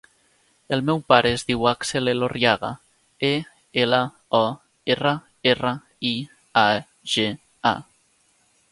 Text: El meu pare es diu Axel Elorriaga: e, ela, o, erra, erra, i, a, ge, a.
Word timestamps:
El 0.75 0.79
meu 0.85 1.01
pare 1.11 1.33
es 1.39 1.43
diu 1.49 1.67
Axel 1.71 2.11
Elorriaga: 2.13 2.71
e, 3.31 3.33
ela, 3.83 4.01
o, 4.41 4.43
erra, 4.97 5.13
erra, 5.55 5.77
i, 6.15 6.19
a, 6.65 6.69
ge, 7.17 7.33
a. 7.77 7.81